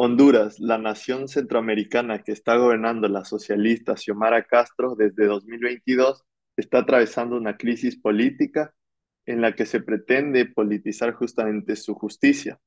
[0.00, 6.24] Honduras, la nación centroamericana que está gobernando la socialista Xiomara Castro desde 2022,
[6.56, 8.72] está atravesando una crisis política
[9.26, 12.60] en la que se pretende politizar justamente su justicia.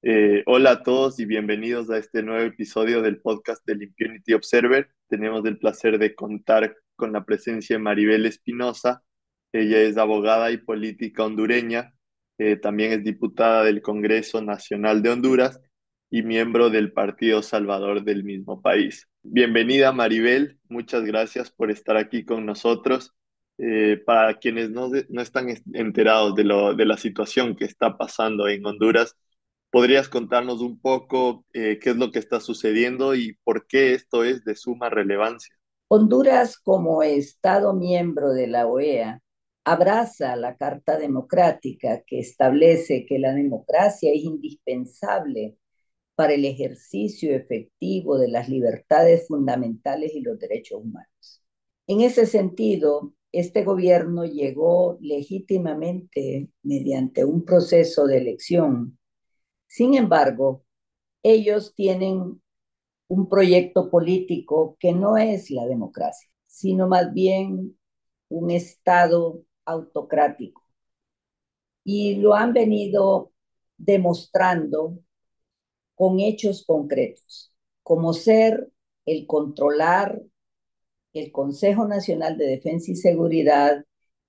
[0.00, 4.88] Eh, hola a todos y bienvenidos a este nuevo episodio del podcast del Impunity Observer.
[5.08, 9.02] Tenemos el placer de contar con la presencia de Maribel Espinosa.
[9.52, 11.94] Ella es abogada y política hondureña,
[12.38, 15.60] eh, también es diputada del Congreso Nacional de Honduras
[16.10, 19.08] y miembro del Partido Salvador del mismo país.
[19.22, 23.12] Bienvenida Maribel, muchas gracias por estar aquí con nosotros.
[23.58, 28.48] Eh, para quienes no, no están enterados de, lo, de la situación que está pasando
[28.48, 29.16] en Honduras,
[29.70, 34.24] ¿podrías contarnos un poco eh, qué es lo que está sucediendo y por qué esto
[34.24, 35.54] es de suma relevancia?
[35.88, 39.22] Honduras, como Estado miembro de la OEA,
[39.64, 45.56] abraza la Carta Democrática que establece que la democracia es indispensable
[46.16, 51.42] para el ejercicio efectivo de las libertades fundamentales y los derechos humanos.
[51.86, 58.98] En ese sentido, este gobierno llegó legítimamente mediante un proceso de elección.
[59.66, 60.64] Sin embargo,
[61.22, 62.40] ellos tienen
[63.08, 67.78] un proyecto político que no es la democracia, sino más bien
[68.28, 70.62] un Estado autocrático.
[71.84, 73.32] Y lo han venido
[73.76, 74.98] demostrando
[75.96, 77.52] con hechos concretos,
[77.82, 78.70] como ser
[79.06, 80.22] el controlar
[81.12, 83.84] el Consejo Nacional de Defensa y Seguridad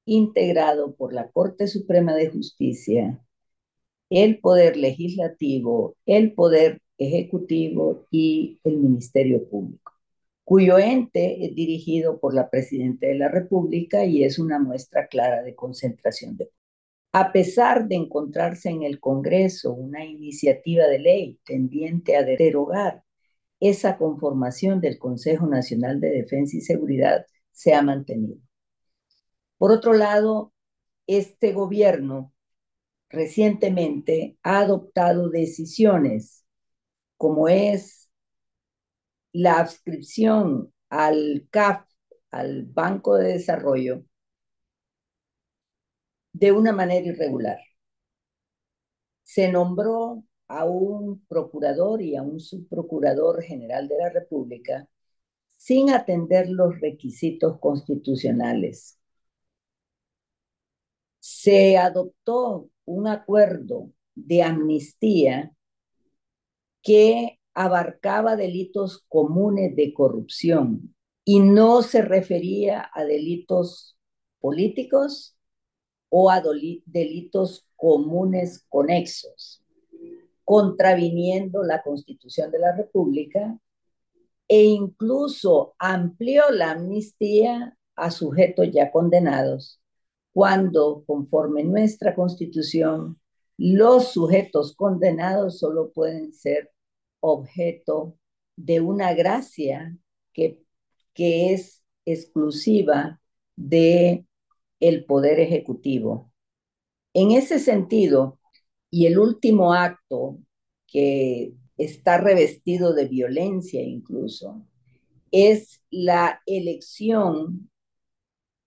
[0.05, 3.21] integrado por la Corte Suprema de Justicia,
[4.09, 9.91] el Poder Legislativo, el Poder Ejecutivo y el Ministerio Público,
[10.45, 15.43] cuyo ente es dirigido por la Presidenta de la República y es una muestra clara
[15.43, 16.56] de concentración de poder.
[17.19, 23.03] A pesar de encontrarse en el Congreso una iniciativa de ley tendiente a derogar
[23.59, 28.37] esa conformación del Consejo Nacional de Defensa y Seguridad, se ha mantenido.
[29.57, 30.53] Por otro lado,
[31.07, 32.33] este gobierno
[33.09, 36.45] recientemente ha adoptado decisiones
[37.17, 38.11] como es
[39.31, 41.83] la adscripción al CAF,
[42.29, 44.03] al Banco de Desarrollo,
[46.39, 47.57] de una manera irregular.
[49.23, 54.87] Se nombró a un procurador y a un subprocurador general de la República
[55.57, 58.99] sin atender los requisitos constitucionales.
[61.19, 65.51] Se adoptó un acuerdo de amnistía
[66.83, 73.97] que abarcaba delitos comunes de corrupción y no se refería a delitos
[74.39, 75.36] políticos
[76.09, 76.41] o a
[76.85, 79.63] delitos comunes conexos,
[80.43, 83.59] contraviniendo la Constitución de la República
[84.47, 89.81] e incluso amplió la amnistía a sujetos ya condenados,
[90.31, 93.19] cuando, conforme nuestra Constitución,
[93.57, 96.71] los sujetos condenados solo pueden ser
[97.19, 98.17] objeto
[98.55, 99.97] de una gracia
[100.31, 100.63] que,
[101.13, 103.19] que es exclusiva
[103.55, 104.25] de
[104.79, 106.31] el Poder Ejecutivo.
[107.13, 108.39] En ese sentido,
[108.89, 110.39] y el último acto
[110.87, 114.65] que está revestido de violencia incluso,
[115.31, 117.69] es la elección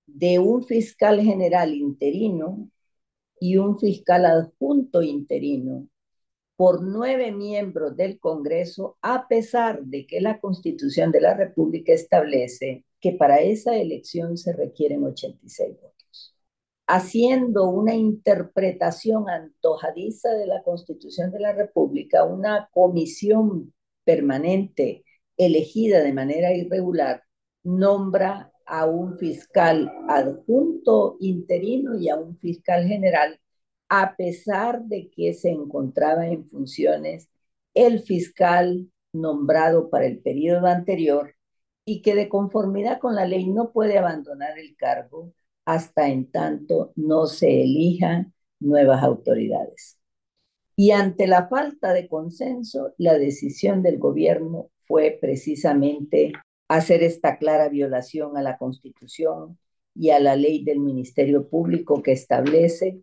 [0.07, 2.69] de un fiscal general interino
[3.41, 5.89] y un fiscal adjunto interino
[6.57, 12.85] por nueve miembros del Congreso, a pesar de que la Constitución de la República establece
[13.01, 16.00] que para esa elección se requieren 86 votos
[16.91, 23.73] haciendo una interpretación antojadiza de la Constitución de la República, una comisión
[24.03, 25.05] permanente
[25.37, 27.23] elegida de manera irregular
[27.63, 33.39] nombra a un fiscal adjunto interino y a un fiscal general,
[33.89, 37.31] a pesar de que se encontraba en funciones
[37.73, 41.37] el fiscal nombrado para el periodo anterior
[41.85, 45.33] y que de conformidad con la ley no puede abandonar el cargo
[45.71, 50.01] hasta en tanto no se elijan nuevas autoridades.
[50.75, 56.33] Y ante la falta de consenso, la decisión del gobierno fue precisamente
[56.67, 59.59] hacer esta clara violación a la Constitución
[59.95, 63.03] y a la ley del Ministerio Público que establece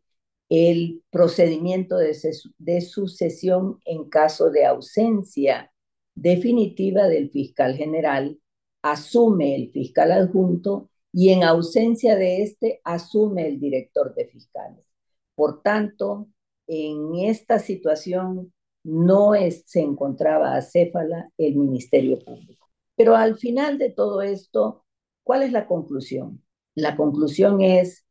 [0.50, 5.72] el procedimiento de, sucesión en caso de ausencia
[6.16, 8.38] definitiva del fiscal general,
[8.81, 14.86] asume el fiscal adjunto y en ausencia de este asume el director de fiscales.
[15.34, 16.28] Por tanto,
[16.68, 18.54] en esta situación
[18.84, 19.31] no
[19.66, 22.69] se encontraba acéfala el Ministerio Público.
[22.96, 24.86] Pero al final de todo esto,
[25.24, 26.44] ¿cuál es la conclusión?
[26.75, 28.06] La conclusión es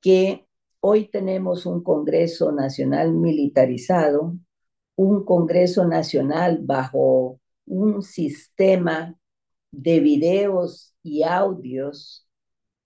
[0.00, 0.46] que
[0.80, 4.34] hoy tenemos un Congreso Nacional militarizado,
[4.94, 9.14] un Congreso Nacional bajo un sistema
[9.72, 12.25] de videos y audios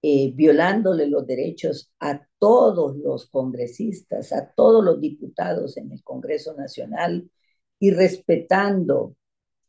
[0.03, 6.55] eh, violándole los derechos a todos los congresistas, a todos los diputados en el Congreso
[6.55, 7.31] Nacional
[7.79, 9.17] y respetando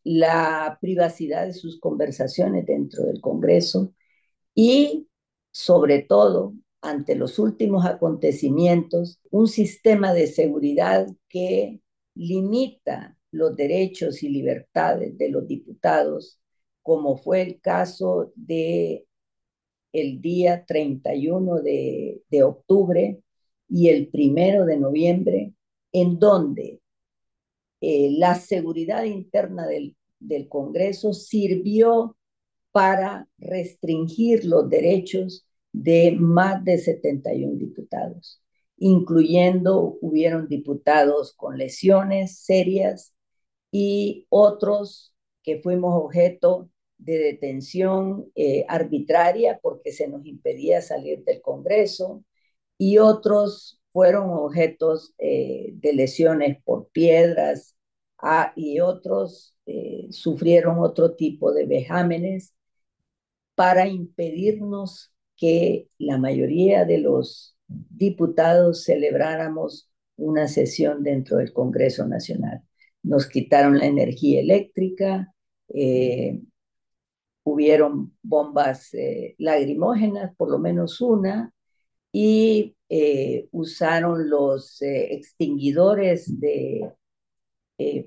[0.04, 3.94] la privacidad de sus conversaciones dentro del Congreso
[4.56, 5.08] y
[5.52, 11.82] sobre todo ante los últimos acontecimientos, un sistema de seguridad que
[12.16, 16.40] limita los derechos y libertades de los diputados,
[16.82, 19.06] como fue el caso de
[19.94, 23.22] el día 31 de, de octubre
[23.70, 25.54] y el primero de noviembre,
[25.92, 26.82] en donde
[27.82, 32.16] eh, la seguridad interna del, del Congreso sirvió
[32.72, 38.42] para restringir los derechos de más de 71 diputados,
[38.78, 43.14] incluyendo hubieron diputados con lesiones serias
[43.72, 45.14] y otros
[45.44, 46.70] que fuimos objeto
[47.02, 52.24] de detención eh, arbitraria porque se nos impedía salir del Congreso
[52.78, 57.76] y otros fueron objetos eh, de lesiones por piedras
[58.20, 62.54] ah, y otros eh, sufrieron otro tipo de vejámenes
[63.56, 72.62] para impedirnos que la mayoría de los diputados celebráramos una sesión dentro del Congreso Nacional.
[73.02, 75.34] Nos quitaron la energía eléctrica,
[77.44, 81.54] hubieron bombas eh, lagrimógenas, por lo menos una,
[82.12, 86.92] y eh, usaron los eh, extinguidores de,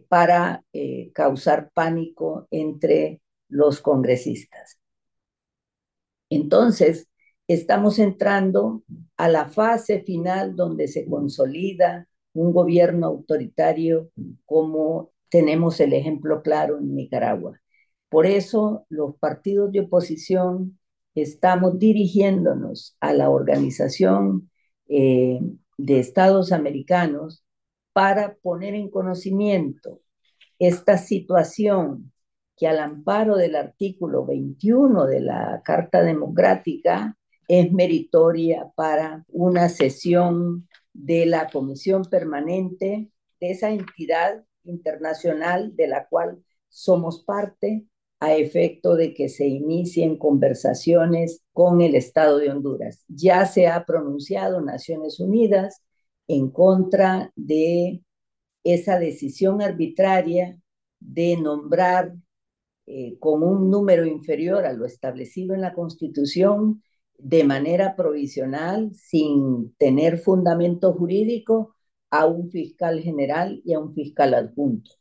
[0.08, 0.62] para
[1.12, 4.78] causar pánico entre los congresistas.
[6.30, 7.08] Entonces,
[7.48, 8.84] estamos entrando
[9.16, 14.10] a la fase final donde se consolida un gobierno autoritario
[14.44, 17.60] como tenemos el ejemplo claro en Nicaragua.
[18.14, 20.78] Por eso los partidos de oposición
[21.16, 24.52] estamos dirigiéndonos a la Organización
[24.86, 25.40] eh,
[25.78, 27.44] de Estados Americanos
[27.92, 30.00] para poner en conocimiento
[30.60, 32.12] esta situación
[32.56, 37.18] que al amparo del artículo 21 de la Carta Democrática
[37.48, 46.06] es meritoria para una sesión de la Comisión Permanente de esa entidad internacional de la
[46.06, 47.88] cual somos parte
[48.24, 53.04] a efecto de que se inicien conversaciones con el Estado de Honduras.
[53.06, 55.82] Ya se ha pronunciado Naciones Unidas
[56.26, 58.02] en contra de
[58.64, 60.58] esa decisión arbitraria
[61.00, 62.14] de nombrar
[62.86, 66.82] eh, con un número inferior a lo establecido en la Constitución
[67.18, 71.74] de manera provisional, sin tener fundamento jurídico,
[72.10, 74.92] a un fiscal general y a un fiscal adjunto.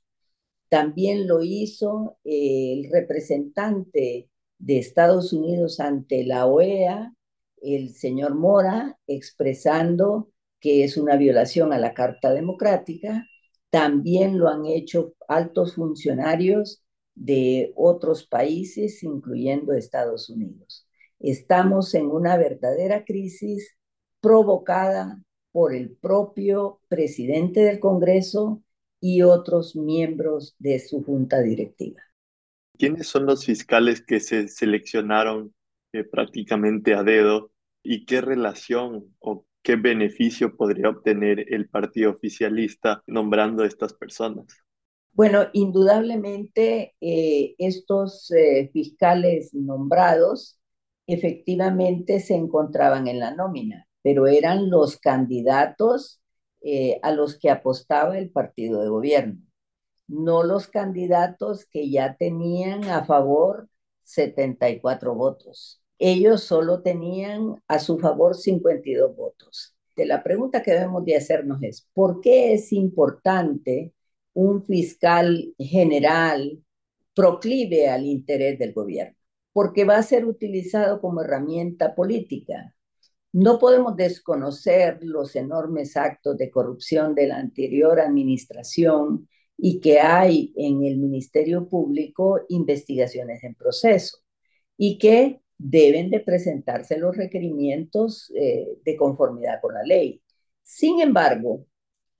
[0.73, 4.27] También lo hizo eh, el representante
[4.57, 7.13] de Estados Unidos ante la OEA,
[7.61, 13.23] el señor Mora, expresando que es una violación a la Carta Democrática.
[13.69, 16.81] También lo han hecho altos funcionarios
[17.13, 20.87] de otros países, incluyendo Estados Unidos.
[21.19, 23.77] Estamos en una verdadera crisis
[24.21, 28.62] provocada por el propio presidente del Congreso
[29.05, 31.99] y otros miembros de su junta directiva.
[32.77, 35.53] ¿Quiénes son los fiscales que se seleccionaron
[35.91, 37.51] eh, prácticamente a dedo
[37.83, 44.45] y qué relación o qué beneficio podría obtener el partido oficialista nombrando a estas personas?
[45.11, 50.61] Bueno, indudablemente eh, estos eh, fiscales nombrados
[51.07, 56.22] efectivamente se encontraban en la nómina, pero eran los candidatos
[56.63, 59.37] eh, a los que apostaba el partido de gobierno,
[60.07, 63.69] no los candidatos que ya tenían a favor
[64.03, 65.81] 74 votos.
[65.99, 69.75] Ellos solo tenían a su favor 52 votos.
[69.95, 73.93] De la pregunta que debemos de hacernos es, ¿por qué es importante
[74.33, 76.63] un fiscal general
[77.15, 79.15] proclive al interés del gobierno?
[79.53, 82.72] Porque va a ser utilizado como herramienta política
[83.33, 90.53] no podemos desconocer los enormes actos de corrupción de la anterior administración y que hay
[90.55, 94.19] en el Ministerio Público investigaciones en proceso
[94.77, 100.21] y que deben de presentarse los requerimientos eh, de conformidad con la ley.
[100.61, 101.65] Sin embargo,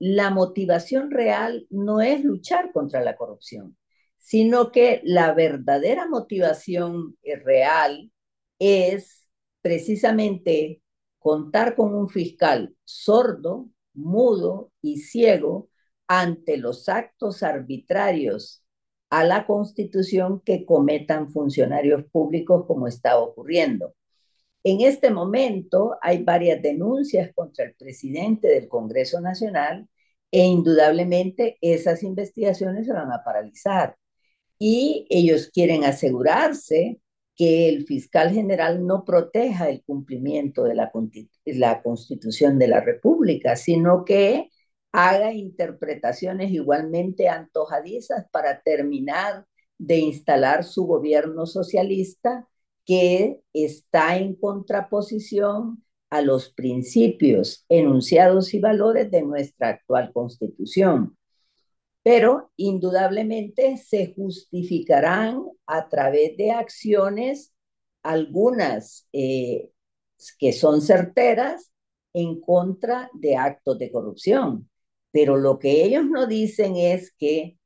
[0.00, 3.76] la motivación real no es luchar contra la corrupción,
[4.18, 8.10] sino que la verdadera motivación real
[8.58, 9.28] es
[9.60, 10.82] precisamente
[11.24, 15.70] contar con un fiscal sordo, mudo y ciego
[16.06, 18.62] ante los actos arbitrarios
[19.08, 23.94] a la Constitución que cometan funcionarios públicos como está ocurriendo.
[24.64, 29.88] En este momento hay varias denuncias contra el presidente del Congreso Nacional
[30.30, 33.96] e indudablemente esas investigaciones se van a paralizar.
[34.58, 37.00] Y ellos quieren asegurarse
[37.36, 40.92] que el fiscal general no proteja el cumplimiento de la,
[41.82, 44.50] Constitución de la República, sino que
[44.92, 49.46] haga interpretaciones igualmente antojadizas para terminar
[49.78, 52.48] de instalar su gobierno socialista
[52.84, 61.16] que está en contraposición a los principios, enunciados y valores de nuestra actual constitución.
[62.04, 67.54] Pero indudablemente se justificarán a través de acciones,
[68.04, 69.70] algunas eh,
[70.38, 71.72] que son certeras,
[72.14, 74.70] en contra de actos de corrupción.
[75.10, 77.58] Pero lo que ellos no dicen es que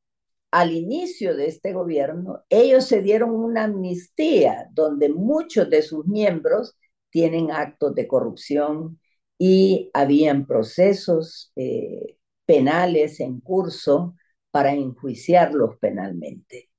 [0.51, 6.77] al inicio de este gobierno, ellos se dieron una amnistía donde muchos de sus miembros
[7.11, 9.01] tienen actos de corrupción
[9.39, 12.17] y habían procesos eh,
[12.47, 14.15] penales en curso
[14.51, 16.71] para enjuiciarlos penalmente.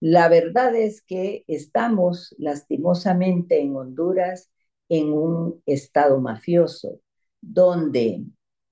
[0.00, 4.50] La verdad es que estamos lastimosamente en Honduras
[4.88, 7.00] en un estado mafioso,
[7.40, 8.24] donde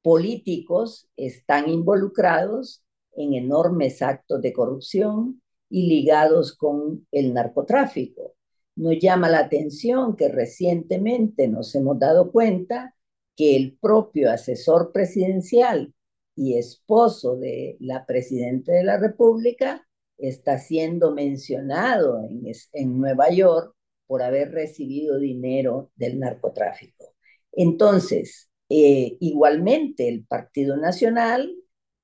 [0.02, 2.84] políticos están involucrados
[3.16, 8.34] en enormes actos de corrupción y ligados con el narcotráfico.
[8.76, 12.94] Nos llama la atención que recientemente nos hemos dado cuenta
[13.36, 15.94] que el propio asesor presidencial
[16.36, 19.86] y esposo de la presidenta de la República
[20.18, 23.74] está siendo mencionado en, en Nueva York
[24.06, 27.14] por haber recibido dinero del narcotráfico.
[27.52, 31.54] Entonces, eh, igualmente, el Partido Nacional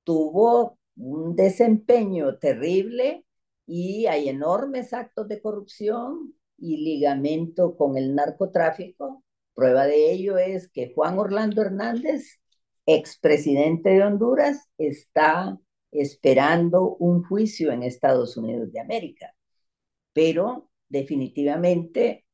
[0.03, 3.25] tuvo un desempeño terrible
[3.65, 9.23] y hay enormes actos de corrupción y ligamento con el narcotráfico.
[9.53, 12.40] Prueba de ello es que Juan Orlando Hernández,
[12.95, 15.59] expresidente de Honduras, está
[15.91, 19.35] esperando un juicio en Estados Unidos de América.
[20.13, 22.25] Pero definitivamente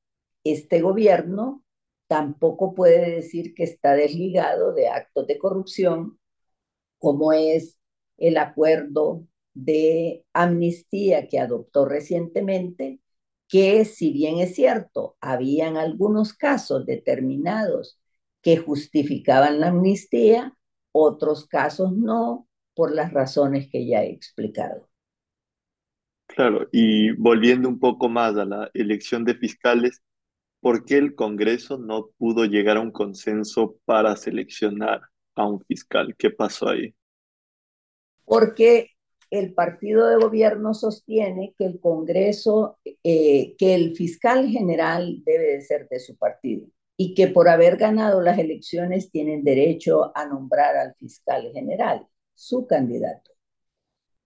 [0.44, 1.64] este gobierno
[2.08, 6.20] tampoco puede decir que está desligado de actos de corrupción,
[6.98, 7.78] como es
[8.18, 13.02] el acuerdo de amnistía que adoptó recientemente,
[13.48, 18.00] que si bien es cierto, habían algunos casos determinados
[18.48, 20.56] que justificaban la amnistía,
[20.94, 24.88] otros casos no, por las razones que ya he explicado.
[26.28, 30.02] Claro, y volviendo un poco más a la elección de fiscales,
[30.62, 35.02] ¿por qué el Congreso no pudo llegar a un consenso para seleccionar
[35.36, 36.16] a un fiscal?
[36.18, 36.96] ¿Qué pasó ahí?
[38.24, 38.92] Porque
[39.30, 45.62] el partido de gobierno sostiene que el Congreso, eh, que el fiscal general debe de
[45.62, 46.66] ser de su partido
[46.98, 52.66] y que por haber ganado las elecciones tienen derecho a nombrar al fiscal general, su
[52.66, 53.32] candidato.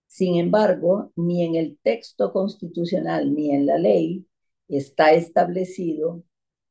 [0.06, 4.26] Sin embargo, ni en el texto constitucional ni en la ley
[4.68, 6.22] está establecido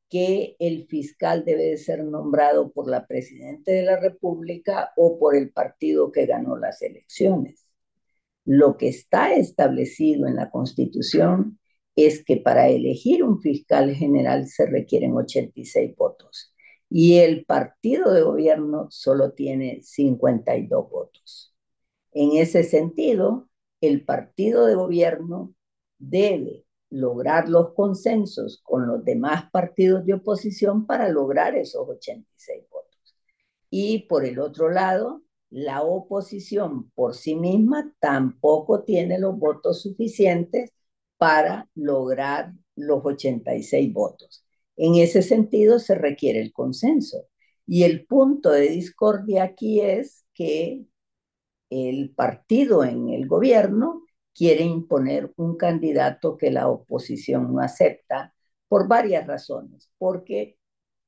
[0.08, 5.34] que el fiscal debe de ser nombrado por la presidenta de la República o por
[5.34, 7.66] el partido que ganó las elecciones.
[8.44, 11.58] Lo que está establecido en la Constitución
[11.96, 16.54] es que para elegir un fiscal general se requieren 86 votos
[16.88, 21.54] y el partido de gobierno solo tiene 52 votos.
[22.12, 23.48] En ese sentido,
[23.80, 25.54] el partido de gobierno
[25.98, 33.16] debe lograr los consensos con los demás partidos de oposición para lograr esos 86 votos.
[33.70, 40.72] Y por el otro lado, la oposición por sí misma tampoco tiene los votos suficientes
[41.22, 44.44] para lograr los 86 votos.
[44.76, 47.28] En ese sentido se requiere el consenso.
[47.64, 50.84] Y el punto de discordia aquí es que
[51.70, 54.02] el partido en el gobierno
[54.34, 58.34] quiere imponer un candidato que la oposición no acepta
[58.66, 60.58] por varias razones, porque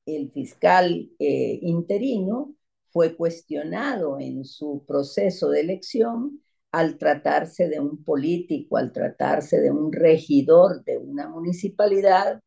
[0.05, 2.55] el fiscal eh, interino
[2.85, 6.41] fue cuestionado en su proceso de elección
[6.75, 12.41] al tratarse de un político, al tratarse de un regidor de una municipalidad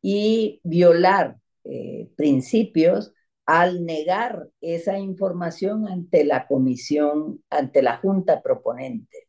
[0.00, 3.12] y violar eh, principios
[3.44, 9.26] al negar esa información ante la comisión, ante la junta proponente.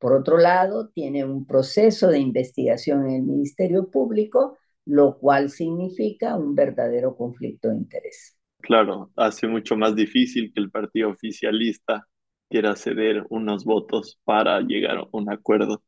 [0.00, 6.36] Por otro lado, tiene un proceso de investigación en el Ministerio Público, lo cual significa
[6.36, 8.36] un verdadero conflicto de interés.
[8.60, 12.08] Claro, hace mucho más difícil que el partido oficialista
[12.48, 15.82] quiera ceder unos votos para llegar a un acuerdo.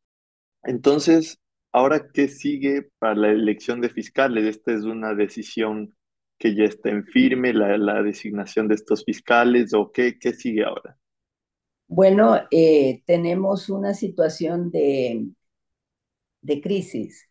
[0.63, 1.39] Entonces,
[1.71, 4.45] ahora, ¿qué sigue para la elección de fiscales?
[4.45, 5.95] Esta es una decisión
[6.37, 10.97] que ya está en firme, la, designación de estos fiscales, o qué, qué sigue ahora?
[11.87, 15.27] Bueno, eh, tenemos una situación de,
[16.41, 17.27] de crisis,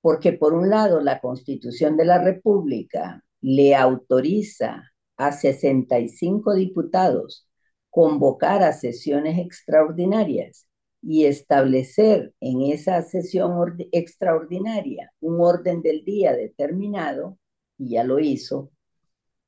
[0.00, 7.49] porque por un lado la Constitución de la República le autoriza a 65 diputados
[7.90, 10.66] convocar a sesiones extraordinarias
[11.02, 17.38] y establecer en esa sesión extraordinaria un orden del día determinado,
[17.78, 18.70] y ya lo hizo,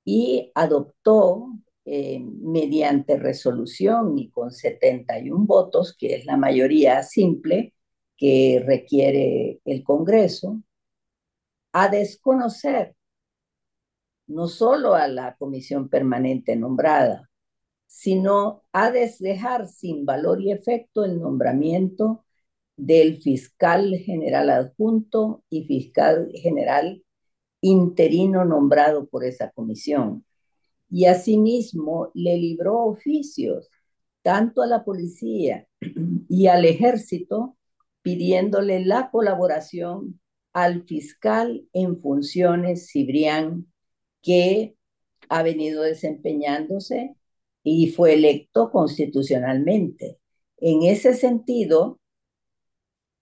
[0.04, 1.48] y adoptó
[1.84, 7.74] eh, mediante resolución y con 71 votos, que es la mayoría simple
[8.16, 10.62] que requiere el Congreso,
[11.72, 12.94] a desconocer
[14.26, 17.28] no solo a la comisión permanente nombrada,
[17.92, 22.24] sino a dejar sin valor y efecto el nombramiento
[22.74, 27.04] del fiscal general adjunto y fiscal general
[27.60, 30.24] interino nombrado por esa comisión.
[30.88, 33.68] Y asimismo le libró oficios
[34.22, 35.68] tanto a la policía
[36.30, 37.58] y al ejército
[38.00, 40.18] pidiéndole la colaboración
[40.54, 43.70] al fiscal en funciones Cibrián
[44.22, 44.76] que
[45.28, 47.16] ha venido desempeñándose
[47.62, 50.18] y fue electo constitucionalmente.
[50.58, 52.00] En ese sentido,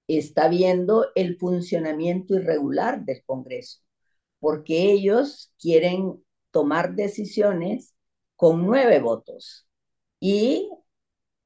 [0.09, 3.81] está viendo el funcionamiento irregular del Congreso,
[4.41, 7.95] porque ellos quieren tomar decisiones
[8.37, 9.69] con nueve votos
[10.19, 10.71] y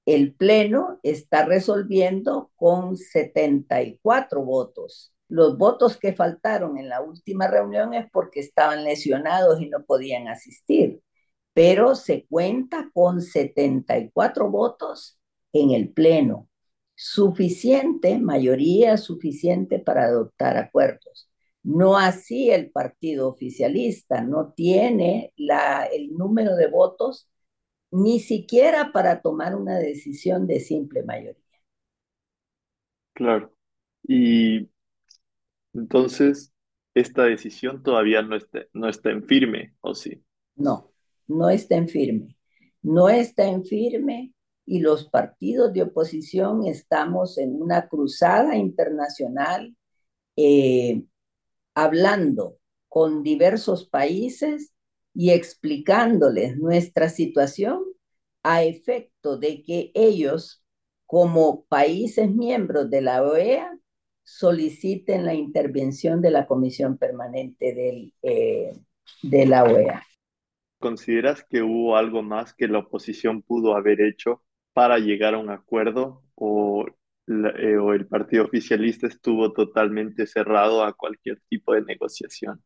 [0.07, 5.15] el Pleno está resolviendo con 74 votos.
[5.29, 10.29] Los votos que faltaron en la última reunión es porque estaban lesionados y no podían
[10.29, 11.03] asistir,
[11.55, 15.19] pero se cuenta con 74 votos
[15.53, 16.49] en el Pleno.
[16.97, 21.31] Suficiente, mayoría suficiente para adoptar acuerdos.
[21.63, 27.29] No así el partido oficialista, no tiene la, el número de votos
[27.91, 31.43] ni siquiera para tomar una decisión de simple mayoría.
[33.15, 33.53] Claro.
[34.07, 34.69] Y
[35.75, 36.53] entonces,
[36.95, 40.23] esta decisión todavía no está, no está en firme, ¿o sí?
[40.57, 40.94] No,
[41.27, 42.37] no está en firme.
[42.83, 44.33] No está en firme
[44.67, 49.77] y los partidos de oposición estamos en una cruzada internacional
[50.37, 51.05] eh,
[51.75, 52.59] hablando
[52.89, 54.73] con diversos países
[55.15, 57.83] y explicándoles nuestra situación
[58.43, 60.63] a efecto de que ellos,
[61.07, 63.79] como países miembros de la OEA,
[64.23, 68.73] soliciten la intervención de la Comisión Permanente del, eh,
[69.23, 70.03] de la OEA.
[70.85, 74.43] ¿Consideras que hubo algo más que la oposición pudo haber hecho
[74.75, 76.85] para llegar a un acuerdo o,
[77.27, 82.63] eh, o el partido oficialista estuvo totalmente cerrado a cualquier tipo de negociación?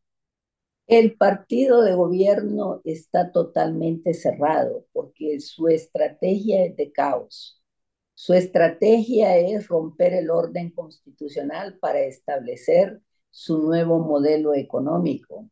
[0.87, 7.63] El partido de gobierno está totalmente cerrado porque su estrategia es de caos.
[8.15, 15.49] Su estrategia es romper el orden constitucional para establecer su nuevo modelo económico.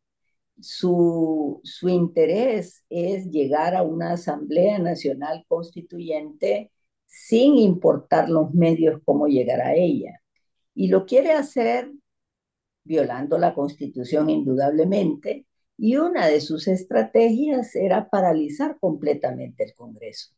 [0.60, 6.72] Su, su interés es llegar a una Asamblea Nacional Constituyente
[7.06, 10.20] sin importar los medios cómo llegar a ella.
[10.74, 11.90] Y lo quiere hacer
[12.84, 20.34] violando la Constitución indudablemente, y una de sus estrategias era paralizar completamente el Congreso.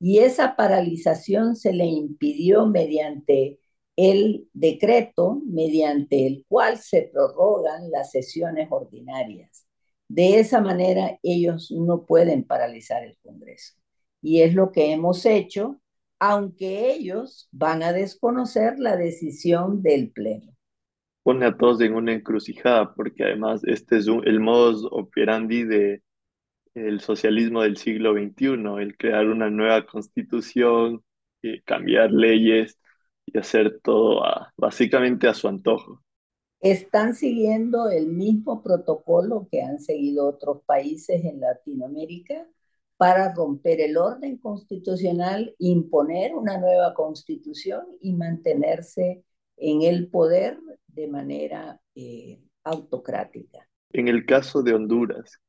[0.00, 3.60] Y esa paralización se le impidió mediante
[4.08, 9.66] el decreto mediante el cual se prorrogan las sesiones ordinarias.
[10.08, 13.74] De esa manera ellos no pueden paralizar el Congreso.
[14.22, 15.80] Y es lo que hemos hecho,
[16.18, 20.52] aunque ellos van a desconocer la decisión del Pleno
[21.22, 26.02] pone a todos en una encrucijada, porque además este es el modus operandi de
[26.74, 31.04] el socialismo del siglo XXI, el crear una nueva constitución,
[31.42, 32.79] y cambiar leyes
[33.32, 34.22] y hacer todo
[34.56, 36.02] básicamente a su antojo.
[36.60, 42.46] Están siguiendo el mismo protocolo que han seguido otros países en Latinoamérica
[42.98, 49.24] para romper el orden constitucional, imponer una nueva constitución y mantenerse
[49.56, 53.66] en el poder de manera eh, autocrática.
[53.92, 55.40] En el caso de Honduras,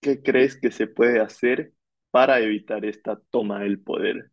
[0.00, 1.72] ¿qué crees que se puede hacer
[2.10, 4.32] para evitar esta toma del poder?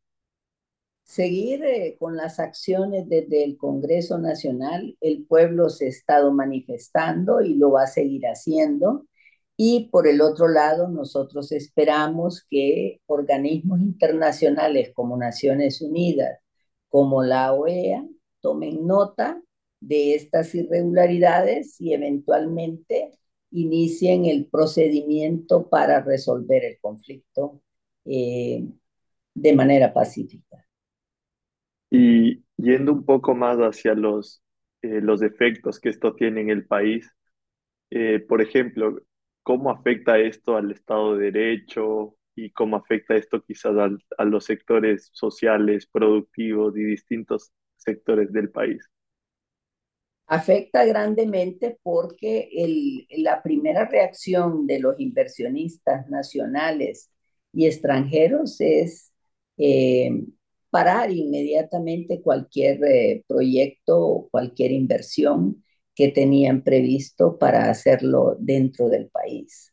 [1.03, 7.41] Seguir eh, con las acciones desde el Congreso Nacional, el pueblo se ha estado manifestando
[7.41, 9.05] y lo va a seguir haciendo.
[9.57, 16.39] Y por el otro lado, nosotros esperamos que organismos internacionales como Naciones Unidas,
[16.89, 18.05] como la OEA,
[18.41, 19.41] tomen nota
[19.79, 23.11] de estas irregularidades y eventualmente
[23.51, 27.61] inicien el procedimiento para resolver el conflicto
[28.05, 28.67] eh,
[29.35, 30.62] de manera pacífica.
[31.93, 34.43] Y yendo un poco más hacia los,
[34.83, 37.09] eh, los efectos que esto tiene en el país,
[37.91, 39.01] eh, por ejemplo,
[39.43, 43.73] ¿cómo afecta esto al Estado de Derecho y cómo afecta esto quizás
[44.17, 48.89] a los sectores sociales, productivos y distintos sectores del país?
[50.27, 57.11] afecta grandemente porque el, la primera reacción de los inversionistas nacionales
[57.53, 59.13] y extranjeros es
[59.57, 60.09] eh,
[60.73, 69.07] parar inmediatamente cualquier eh, proyecto o cualquier inversión que tenían previsto para hacerlo dentro del
[69.09, 69.71] país.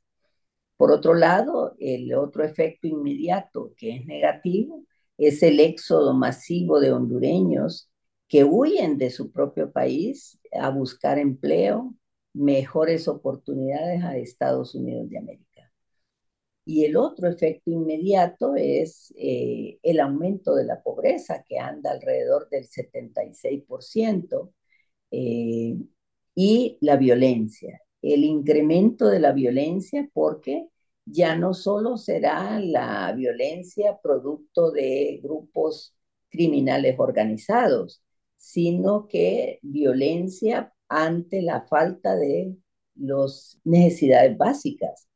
[0.76, 4.84] Por otro lado, el otro efecto inmediato que es negativo
[5.16, 7.90] es el éxodo masivo de hondureños
[8.28, 11.94] que huyen de su propio país a buscar empleo,
[12.34, 15.49] mejores oportunidades a Estados Unidos de América.
[16.64, 22.48] Y el otro efecto inmediato es eh, el aumento de la pobreza, que anda alrededor
[22.50, 24.52] del 76%,
[25.10, 25.76] eh,
[26.34, 30.68] y la violencia, el incremento de la violencia, porque
[31.04, 35.94] ya no solo será la violencia producto de grupos
[36.30, 38.02] criminales organizados,
[38.36, 42.56] sino que violencia ante la falta de
[42.94, 45.09] las necesidades básicas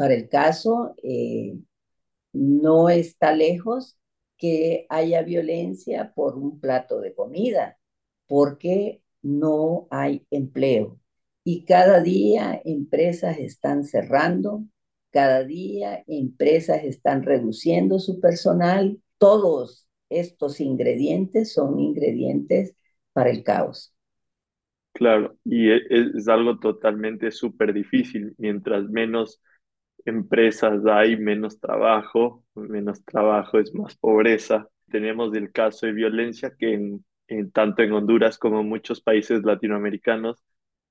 [0.00, 1.58] para el caso, eh,
[2.32, 3.98] no está lejos
[4.38, 7.76] que haya violencia por un plato de comida,
[8.26, 10.98] porque no hay empleo.
[11.44, 14.64] Y cada día empresas están cerrando,
[15.10, 19.02] cada día empresas están reduciendo su personal.
[19.18, 22.74] Todos estos ingredientes son ingredientes
[23.12, 23.94] para el caos.
[24.94, 28.34] Claro, y es, es algo totalmente súper difícil.
[28.38, 29.42] Mientras menos
[30.04, 34.68] empresas hay menos trabajo, menos trabajo es más pobreza.
[34.90, 40.42] Tenemos el caso de violencia que en, tanto en Honduras como en muchos países latinoamericanos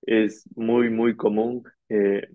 [0.01, 1.63] es muy, muy común.
[1.89, 2.27] Eh,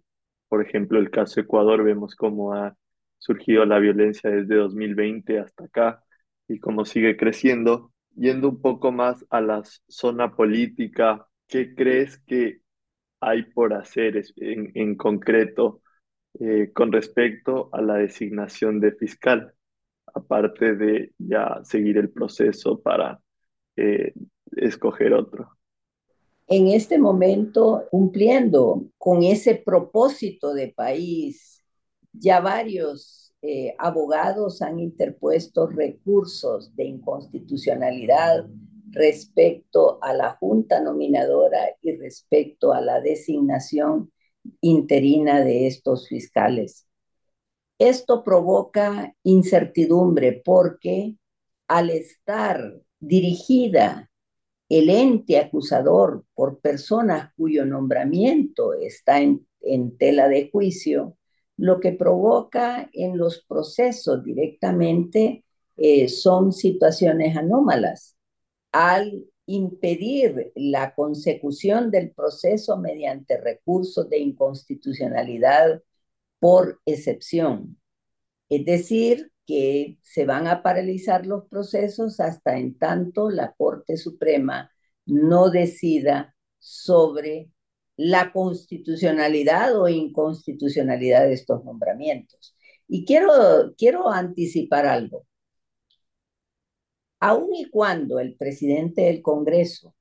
[0.49, 2.77] por ejemplo, el caso Ecuador, vemos cómo ha
[3.19, 6.03] surgido la violencia desde 2020 hasta acá
[6.49, 7.93] y cómo sigue creciendo.
[8.17, 12.61] Yendo un poco más a la zona política, ¿qué crees que
[13.21, 15.81] hay por hacer en, en concreto
[16.41, 19.55] eh, con respecto a la designación de fiscal,
[20.13, 23.21] aparte de ya seguir el proceso para
[23.77, 24.13] eh,
[24.57, 25.49] escoger otro.
[26.47, 31.65] En este momento, cumpliendo con ese propósito de país,
[32.13, 38.47] ya varios eh, abogados han interpuesto recursos de inconstitucionalidad
[38.91, 44.11] respecto a la junta nominadora y respecto a la designación
[44.61, 46.87] interina de estos fiscales.
[47.79, 51.17] Esto provoca incertidumbre porque
[51.69, 54.11] al estar dirigida
[54.69, 59.47] el ente acusador por personas cuyo nombramiento está en,
[59.99, 61.17] tela de juicio,
[61.57, 65.45] lo que provoca en los procesos directamente
[65.77, 68.17] eh, son situaciones anómalas.
[68.73, 75.83] Al impedir la consecución del proceso mediante recursos de inconstitucionalidad
[76.39, 77.79] por excepción.
[78.49, 84.71] Es decir, que se van a paralizar los procesos hasta en tanto la Corte Suprema
[85.07, 87.51] no decida sobre
[87.97, 92.57] la constitucionalidad o inconstitucionalidad de estos nombramientos.
[92.89, 95.27] Y quiero, quiero anticipar algo
[97.21, 99.95] aun y cuando el presidente del Congreso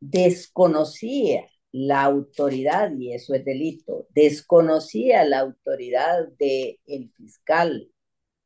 [0.00, 7.88] desconocía la autoridad, y eso es delito, desconocía la autoridad del fiscal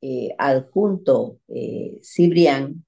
[0.00, 2.84] eh, adjunto eh, Cibrián,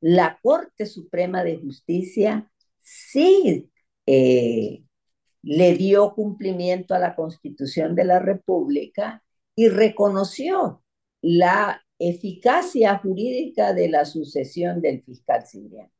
[0.00, 3.70] la Corte Suprema de Justicia sí
[4.06, 4.84] eh,
[5.42, 10.84] le dio cumplimiento a la Constitución de la República y reconoció
[11.22, 15.90] la eficacia jurídica de la sucesión del fiscal siriano.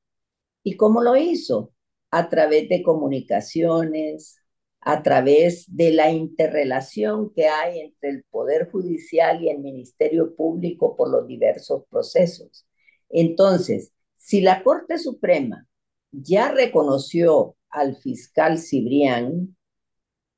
[0.63, 1.73] ¿Y cómo lo hizo?
[2.11, 4.37] A través de comunicaciones,
[4.81, 10.97] a través de la interrelación que hay entre el Poder Judicial y el Ministerio Público
[10.97, 12.67] por los diversos procesos.
[13.09, 15.67] Entonces, si la Corte Suprema
[16.13, 19.57] ya reconoció al fiscal Cibrián,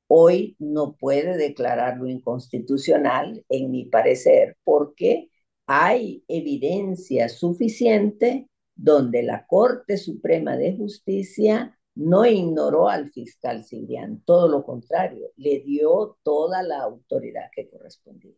[0.07, 5.29] hoy no puede declararlo inconstitucional, en mi parecer, porque
[5.71, 14.47] hay evidencia suficiente donde la Corte Suprema de Justicia no ignoró al fiscal Cibrián, todo
[14.47, 18.33] lo contrario, le dio toda la autoridad que correspondía.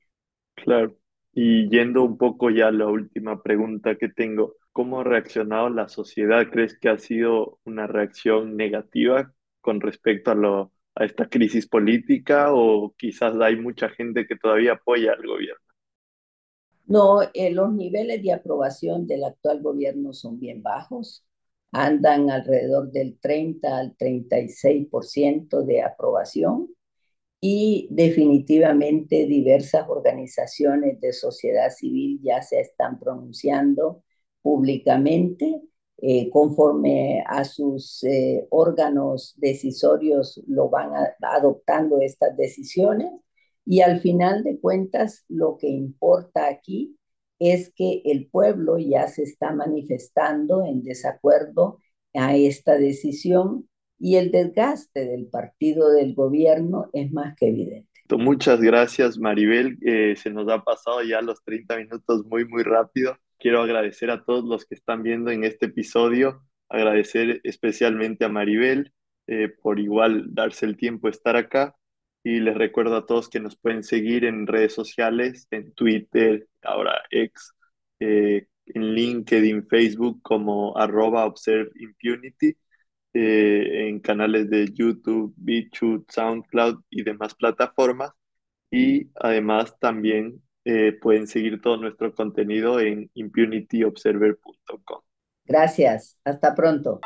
[0.56, 0.98] Claro,
[1.32, 5.88] y yendo un poco ya a la última pregunta que tengo, ¿cómo ha reaccionado la
[5.88, 6.50] sociedad?
[6.52, 12.54] ¿Crees que ha sido una reacción negativa con respecto a, lo, a esta crisis política
[12.54, 15.61] o quizás hay mucha gente que todavía apoya al gobierno?
[16.92, 21.26] No, eh, los niveles de aprobación del actual gobierno son bien bajos.
[21.72, 26.68] Andan alrededor del 30 al 36% de aprobación
[27.40, 34.04] y definitivamente diversas organizaciones de sociedad civil ya se están pronunciando
[34.42, 35.62] públicamente
[35.98, 43.14] eh, conforme a sus eh, órganos decisorios lo van adoptando estas decisiones
[43.66, 46.98] y al final de cuentas lo que importa aquí
[47.40, 51.80] es que el pueblo ya se está manifestando en desacuerdo
[52.14, 57.90] a esta decisión y el desgaste del partido del gobierno es más que evidente.
[58.18, 59.78] Muchas gracias, Maribel.
[59.82, 63.18] Eh, se nos ha pasado ya los 30 minutos muy, muy rápido.
[63.40, 68.94] Quiero agradecer a todos los que están viendo en este episodio, agradecer especialmente a Maribel
[69.28, 71.76] eh, por igual darse el tiempo de estar acá
[72.24, 77.02] y les recuerdo a todos que nos pueden seguir en redes sociales, en Twitter, ahora
[77.10, 77.54] X,
[78.00, 81.34] eh, en LinkedIn, Facebook como arroba
[83.14, 88.12] eh, en canales de YouTube, BitChute, SoundCloud y demás plataformas.
[88.70, 95.02] Y además también eh, pueden seguir todo nuestro contenido en impunityobserver.com.
[95.46, 97.02] Gracias, hasta pronto.